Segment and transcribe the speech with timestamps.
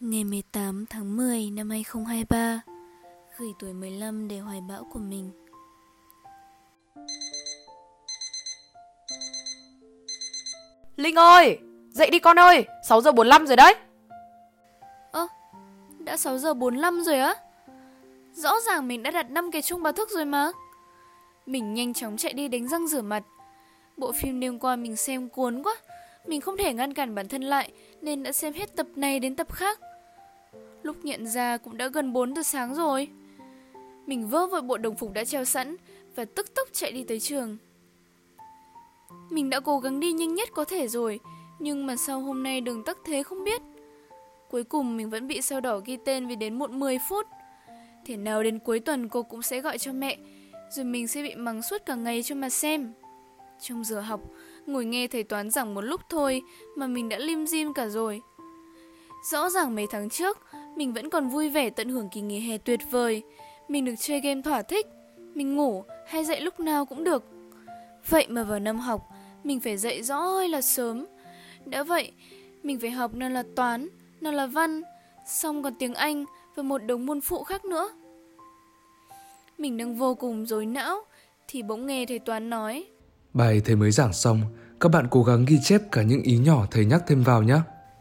[0.00, 2.60] Ngày 18 tháng 10 năm 2023
[3.38, 5.30] Gửi tuổi 15 để hoài bão của mình
[10.96, 11.58] Linh ơi,
[11.90, 13.74] dậy đi con ơi, 6 giờ 45 rồi đấy.
[15.12, 15.26] Ơ,
[15.98, 17.34] đã 6 giờ 45 rồi á?
[18.32, 20.50] Rõ ràng mình đã đặt 5 cái chuông báo thức rồi mà.
[21.46, 23.22] Mình nhanh chóng chạy đi đánh răng rửa mặt.
[23.96, 25.74] Bộ phim đêm qua mình xem cuốn quá,
[26.26, 29.36] mình không thể ngăn cản bản thân lại nên đã xem hết tập này đến
[29.36, 29.80] tập khác.
[30.82, 33.08] Lúc nhận ra cũng đã gần 4 giờ sáng rồi.
[34.06, 35.76] Mình vơ vội bộ đồng phục đã treo sẵn
[36.16, 37.56] và tức tốc chạy đi tới trường.
[39.30, 41.20] Mình đã cố gắng đi nhanh nhất có thể rồi,
[41.58, 43.62] nhưng mà sau hôm nay đường tắc thế không biết.
[44.50, 47.26] Cuối cùng mình vẫn bị sao đỏ ghi tên vì đến muộn 10 phút.
[48.06, 50.18] Thế nào đến cuối tuần cô cũng sẽ gọi cho mẹ,
[50.70, 52.92] rồi mình sẽ bị mắng suốt cả ngày cho mà xem.
[53.60, 54.20] Trong giờ học,
[54.66, 56.42] ngồi nghe thầy toán giảng một lúc thôi
[56.76, 58.20] mà mình đã lim dim cả rồi.
[59.30, 60.38] Rõ ràng mấy tháng trước,
[60.76, 63.22] mình vẫn còn vui vẻ tận hưởng kỳ nghỉ hè tuyệt vời.
[63.68, 64.86] Mình được chơi game thỏa thích,
[65.34, 67.24] mình ngủ hay dậy lúc nào cũng được.
[68.08, 69.08] Vậy mà vào năm học,
[69.44, 71.06] mình phải dậy rõ ơi là sớm.
[71.64, 72.12] Đã vậy,
[72.62, 73.88] mình phải học nào là toán,
[74.20, 74.82] nào là văn,
[75.26, 77.90] xong còn tiếng Anh và một đống môn phụ khác nữa.
[79.58, 81.00] Mình đang vô cùng rối não,
[81.48, 82.84] thì bỗng nghe thầy toán nói.
[83.32, 84.40] Bài thầy mới giảng xong,
[84.80, 87.58] các bạn cố gắng ghi chép cả những ý nhỏ thầy nhắc thêm vào nhé.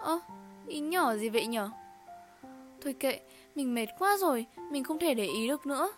[0.00, 0.18] Ơ,
[0.66, 1.70] ý nhỏ gì vậy nhở?
[2.82, 3.20] Thôi kệ,
[3.54, 5.92] mình mệt quá rồi, mình không thể để ý được nữa.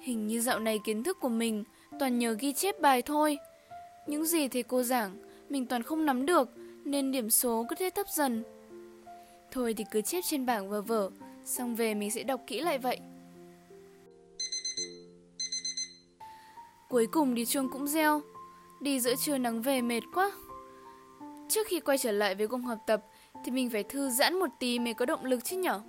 [0.00, 1.64] Hình như dạo này kiến thức của mình
[1.98, 3.38] toàn nhờ ghi chép bài thôi.
[4.06, 5.16] Những gì thầy cô giảng,
[5.48, 6.48] mình toàn không nắm được,
[6.84, 8.44] nên điểm số cứ thế thấp dần.
[9.50, 11.10] Thôi thì cứ chép trên bảng và vở,
[11.44, 12.98] xong về mình sẽ đọc kỹ lại vậy.
[16.88, 18.22] Cuối cùng đi chuông cũng reo,
[18.80, 20.32] đi giữa trưa nắng về mệt quá.
[21.48, 23.04] Trước khi quay trở lại với công học tập
[23.44, 25.80] thì mình phải thư giãn một tí mới có động lực chứ nhở.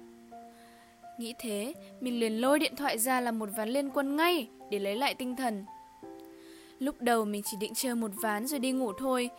[1.19, 4.79] Nghĩ thế, mình liền lôi điện thoại ra làm một ván liên quân ngay để
[4.79, 5.65] lấy lại tinh thần.
[6.79, 9.29] Lúc đầu mình chỉ định chơi một ván rồi đi ngủ thôi.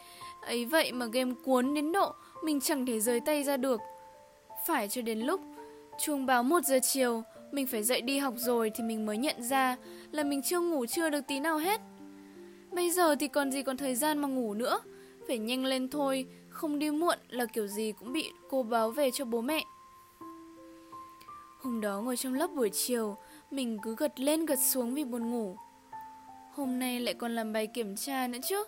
[0.43, 3.81] Ấy vậy mà game cuốn đến độ mình chẳng thể rời tay ra được.
[4.67, 5.41] Phải cho đến lúc
[5.99, 7.23] chuông báo 1 giờ chiều,
[7.53, 9.77] mình phải dậy đi học rồi thì mình mới nhận ra
[10.13, 11.81] là mình chưa ngủ chưa được tí nào hết.
[12.71, 14.81] Bây giờ thì còn gì còn thời gian mà ngủ nữa.
[15.29, 16.27] Phải nhanh lên thôi,
[16.59, 19.65] không đi muộn là kiểu gì cũng bị cô báo về cho bố mẹ.
[21.61, 23.17] Hôm đó ngồi trong lớp buổi chiều,
[23.51, 25.57] mình cứ gật lên gật xuống vì buồn ngủ.
[26.55, 28.65] Hôm nay lại còn làm bài kiểm tra nữa chứ.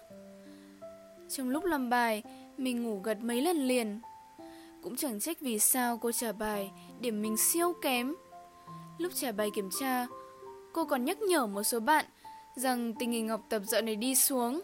[1.29, 2.23] Trong lúc làm bài,
[2.57, 4.01] mình ngủ gật mấy lần liền.
[4.83, 6.71] Cũng chẳng trách vì sao cô trả bài,
[7.01, 8.15] điểm mình siêu kém.
[8.99, 10.07] Lúc trả bài kiểm tra,
[10.73, 12.05] cô còn nhắc nhở một số bạn
[12.57, 14.61] rằng tình hình học tập dạo này đi xuống.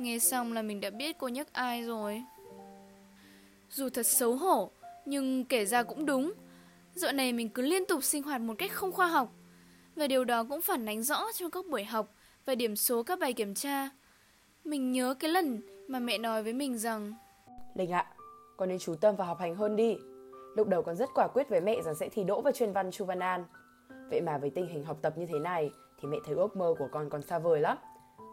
[0.00, 2.22] Nghe xong là mình đã biết cô nhắc ai rồi.
[3.70, 4.70] Dù thật xấu hổ,
[5.04, 6.32] nhưng kể ra cũng đúng.
[6.94, 9.32] Dạo này mình cứ liên tục sinh hoạt một cách không khoa học.
[9.96, 12.14] Và điều đó cũng phản ánh rõ trong các buổi học
[12.46, 13.90] và điểm số các bài kiểm tra.
[14.64, 17.14] Mình nhớ cái lần mà mẹ nói với mình rằng
[17.74, 18.06] Linh ạ,
[18.56, 19.96] con nên chú tâm vào học hành hơn đi.
[20.56, 22.90] Lúc đầu con rất quả quyết với mẹ rằng sẽ thi đỗ vào chuyên văn
[22.90, 23.44] Chu Văn An.
[24.10, 26.74] Vậy mà với tình hình học tập như thế này thì mẹ thấy ước mơ
[26.78, 27.76] của con còn xa vời lắm.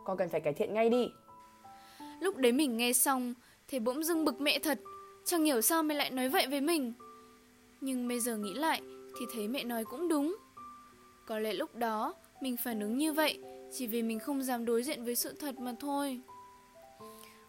[0.06, 1.10] Con cần phải cải thiện ngay đi.
[2.20, 3.34] Lúc đấy mình nghe xong
[3.68, 4.80] thì bỗng dưng bực mẹ thật.
[5.26, 6.94] Chẳng hiểu sao mẹ lại nói vậy với mình.
[7.82, 8.82] Nhưng bây giờ nghĩ lại
[9.20, 10.38] thì thấy mẹ nói cũng đúng.
[11.28, 13.40] Có lẽ lúc đó mình phản ứng như vậy
[13.74, 16.22] chỉ vì mình không dám đối diện với sự thật mà thôi.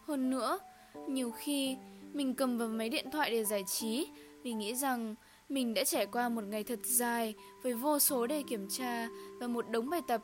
[0.07, 0.59] Hơn nữa,
[1.07, 1.77] nhiều khi
[2.13, 4.07] mình cầm vào máy điện thoại để giải trí
[4.43, 5.15] vì nghĩ rằng
[5.49, 9.07] mình đã trải qua một ngày thật dài với vô số đề kiểm tra
[9.39, 10.21] và một đống bài tập.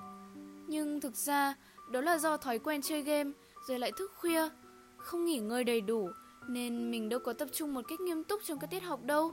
[0.67, 1.55] Nhưng thực ra
[1.91, 3.31] đó là do thói quen chơi game
[3.67, 4.49] rồi lại thức khuya,
[4.97, 6.09] không nghỉ ngơi đầy đủ
[6.47, 9.31] nên mình đâu có tập trung một cách nghiêm túc trong các tiết học đâu.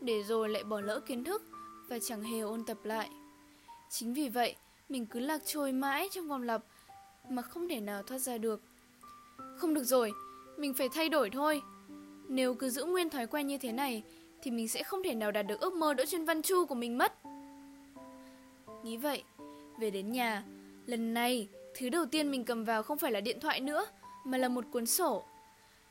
[0.00, 1.42] Để rồi lại bỏ lỡ kiến thức
[1.88, 3.10] và chẳng hề ôn tập lại.
[3.90, 4.56] Chính vì vậy,
[4.88, 6.62] mình cứ lạc trôi mãi trong vòng lặp
[7.28, 8.60] mà không thể nào thoát ra được.
[9.56, 10.12] Không được rồi,
[10.56, 11.62] mình phải thay đổi thôi.
[12.28, 14.02] Nếu cứ giữ nguyên thói quen như thế này
[14.42, 16.74] thì mình sẽ không thể nào đạt được ước mơ đỗ chuyên văn chu của
[16.74, 17.12] mình mất.
[18.84, 19.22] Nghĩ vậy,
[19.80, 20.44] về đến nhà,
[20.86, 23.86] lần này thứ đầu tiên mình cầm vào không phải là điện thoại nữa
[24.24, 25.24] mà là một cuốn sổ.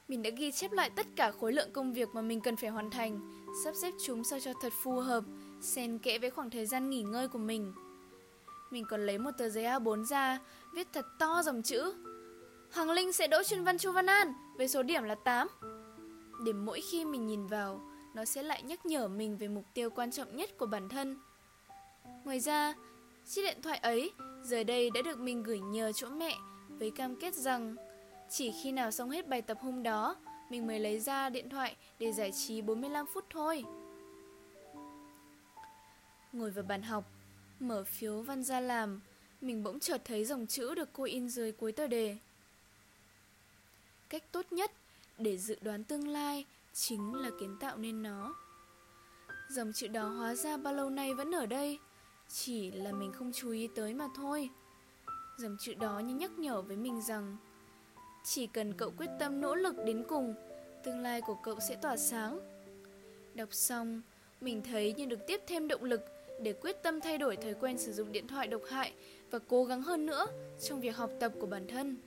[0.07, 2.69] Mình đã ghi chép lại tất cả khối lượng công việc mà mình cần phải
[2.69, 5.23] hoàn thành, sắp xếp chúng sao cho thật phù hợp,
[5.61, 7.73] xen kẽ với khoảng thời gian nghỉ ngơi của mình.
[8.71, 10.39] Mình còn lấy một tờ giấy A4 ra,
[10.73, 11.93] viết thật to dòng chữ.
[12.73, 15.47] Hoàng Linh sẽ đỗ chuyên văn Chu Văn An với số điểm là 8.
[16.45, 17.81] Để mỗi khi mình nhìn vào,
[18.15, 21.17] nó sẽ lại nhắc nhở mình về mục tiêu quan trọng nhất của bản thân.
[22.23, 22.73] Ngoài ra,
[23.25, 24.11] chiếc điện thoại ấy
[24.43, 26.37] giờ đây đã được mình gửi nhờ chỗ mẹ
[26.69, 27.75] với cam kết rằng
[28.29, 30.15] chỉ khi nào xong hết bài tập hôm đó,
[30.49, 33.63] mình mới lấy ra điện thoại để giải trí 45 phút thôi.
[36.33, 37.03] Ngồi vào bàn học,
[37.59, 39.01] mở phiếu văn ra làm,
[39.41, 42.17] mình bỗng chợt thấy dòng chữ được cô in dưới cuối tờ đề.
[44.09, 44.71] Cách tốt nhất
[45.17, 48.35] để dự đoán tương lai chính là kiến tạo nên nó.
[49.49, 51.79] Dòng chữ đó hóa ra bao lâu nay vẫn ở đây,
[52.29, 54.49] chỉ là mình không chú ý tới mà thôi.
[55.37, 57.37] Dòng chữ đó như nhắc nhở với mình rằng
[58.23, 60.33] chỉ cần cậu quyết tâm nỗ lực đến cùng,
[60.83, 62.39] tương lai của cậu sẽ tỏa sáng.
[63.33, 64.01] Đọc xong,
[64.41, 66.01] mình thấy như được tiếp thêm động lực
[66.41, 68.93] để quyết tâm thay đổi thói quen sử dụng điện thoại độc hại
[69.31, 70.25] và cố gắng hơn nữa
[70.61, 71.97] trong việc học tập của bản thân.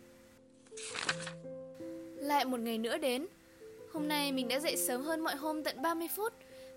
[2.16, 3.26] Lại một ngày nữa đến.
[3.92, 6.32] Hôm nay mình đã dậy sớm hơn mọi hôm tận 30 phút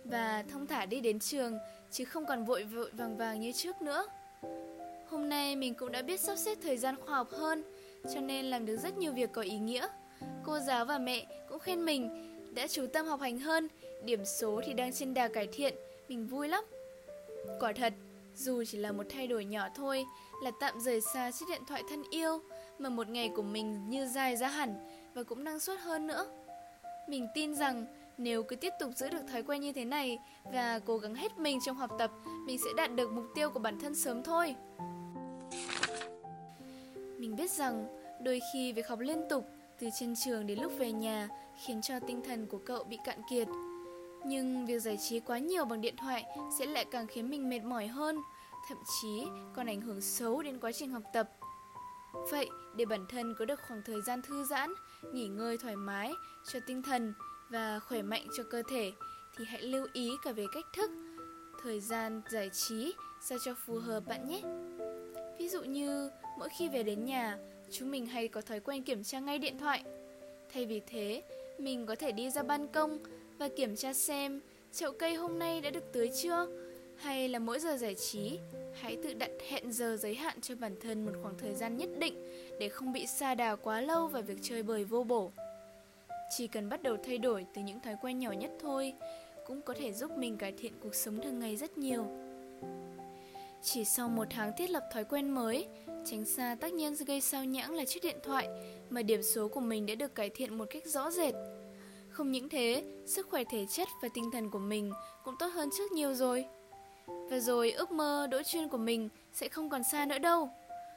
[0.06, 1.57] và thông thả đi đến trường
[1.92, 4.06] chứ không còn vội vội vàng vàng như trước nữa.
[5.09, 7.63] Hôm nay mình cũng đã biết sắp xếp thời gian khoa học hơn
[8.13, 9.88] cho nên làm được rất nhiều việc có ý nghĩa.
[10.44, 12.09] Cô giáo và mẹ cũng khen mình
[12.53, 13.68] đã chú tâm học hành hơn,
[14.03, 15.75] điểm số thì đang trên đà cải thiện,
[16.09, 16.63] mình vui lắm.
[17.59, 17.94] Quả thật,
[18.36, 20.06] dù chỉ là một thay đổi nhỏ thôi,
[20.44, 22.42] là tạm rời xa chiếc điện thoại thân yêu,
[22.80, 24.75] mà một ngày của mình như dài ra hẳn
[25.13, 26.25] và cũng năng suất hơn nữa.
[27.07, 27.86] Mình tin rằng
[28.23, 30.19] nếu cứ tiếp tục giữ được thói quen như thế này
[30.53, 32.12] và cố gắng hết mình trong học tập,
[32.45, 34.56] mình sẽ đạt được mục tiêu của bản thân sớm thôi.
[37.18, 37.88] Mình biết rằng
[38.23, 39.45] đôi khi việc học liên tục
[39.79, 41.29] từ trên trường đến lúc về nhà
[41.65, 43.47] khiến cho tinh thần của cậu bị cạn kiệt.
[44.25, 46.25] Nhưng việc giải trí quá nhiều bằng điện thoại
[46.59, 48.17] sẽ lại càng khiến mình mệt mỏi hơn,
[48.69, 49.24] thậm chí
[49.56, 51.29] còn ảnh hưởng xấu đến quá trình học tập.
[52.31, 54.74] Vậy, để bản thân có được khoảng thời gian thư giãn,
[55.13, 56.12] nghỉ ngơi thoải mái
[56.53, 57.13] cho tinh thần
[57.51, 58.92] và khỏe mạnh cho cơ thể
[59.38, 60.92] thì hãy lưu ý cả về cách thức,
[61.63, 64.42] thời gian giải trí sao cho phù hợp bạn nhé.
[65.39, 66.09] Ví dụ như
[66.39, 67.38] mỗi khi về đến nhà,
[67.71, 69.83] chúng mình hay có thói quen kiểm tra ngay điện thoại.
[70.53, 71.24] Thay vì thế,
[71.57, 73.00] mình có thể đi ra ban công
[73.38, 74.42] và kiểm tra xem
[74.74, 76.48] chậu cây hôm nay đã được tưới chưa,
[76.95, 78.39] hay là mỗi giờ giải trí,
[78.81, 81.89] hãy tự đặt hẹn giờ giới hạn cho bản thân một khoảng thời gian nhất
[82.00, 82.15] định
[82.59, 85.31] để không bị xa đà quá lâu vào việc chơi bời vô bổ.
[86.38, 88.94] Chỉ cần bắt đầu thay đổi từ những thói quen nhỏ nhất thôi,
[89.48, 92.06] cũng có thể giúp mình cải thiện cuộc sống thường ngày rất nhiều.
[93.63, 95.68] Chỉ sau một tháng thiết lập thói quen mới,
[96.06, 98.48] tránh xa tác nhân gây sao nhãng là chiếc điện thoại,
[98.89, 101.33] mà điểm số của mình đã được cải thiện một cách rõ rệt.
[102.10, 104.92] Không những thế, sức khỏe thể chất và tinh thần của mình
[105.24, 106.45] cũng tốt hơn trước nhiều rồi.
[107.07, 110.50] Và rồi ước mơ đỗ chuyên của mình sẽ không còn xa nữa đâu.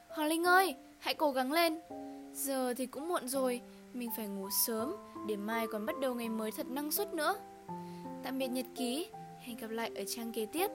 [0.09, 1.79] Hoàng Linh ơi, hãy cố gắng lên.
[2.33, 3.61] Giờ thì cũng muộn rồi,
[3.95, 4.95] mình phải ngủ sớm
[5.27, 7.35] để mai còn bắt đầu ngày mới thật năng suất nữa.
[8.23, 9.07] Tạm biệt nhật ký,
[9.39, 10.71] hẹn gặp lại ở trang kế tiếp.